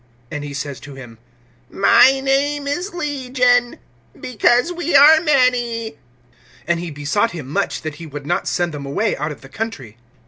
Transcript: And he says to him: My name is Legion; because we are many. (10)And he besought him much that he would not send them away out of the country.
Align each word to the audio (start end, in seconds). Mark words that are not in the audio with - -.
And 0.31 0.43
he 0.43 0.51
says 0.55 0.79
to 0.79 0.95
him: 0.95 1.19
My 1.69 2.19
name 2.21 2.65
is 2.65 2.91
Legion; 2.91 3.77
because 4.19 4.73
we 4.73 4.95
are 4.95 5.21
many. 5.21 5.99
(10)And 6.67 6.79
he 6.79 6.89
besought 6.89 7.33
him 7.33 7.47
much 7.47 7.83
that 7.83 7.97
he 7.97 8.07
would 8.07 8.25
not 8.25 8.47
send 8.47 8.71
them 8.73 8.87
away 8.87 9.15
out 9.17 9.31
of 9.31 9.41
the 9.41 9.47
country. 9.49 9.97